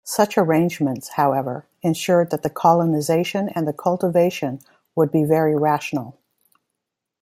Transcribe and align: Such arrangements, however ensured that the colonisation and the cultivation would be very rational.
Such 0.03 0.35
arrangements, 0.35 1.09
however 1.09 1.67
ensured 1.83 2.31
that 2.31 2.41
the 2.41 2.49
colonisation 2.49 3.49
and 3.49 3.67
the 3.67 3.73
cultivation 3.73 4.59
would 4.95 5.11
be 5.11 5.23
very 5.25 5.55
rational. 5.55 6.17